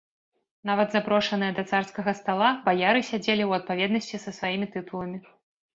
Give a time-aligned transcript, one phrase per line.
[0.69, 5.19] Нават запрошаныя да царскага стала, баяры сядзелі ў адпаведнасці са сваімі тытуламі.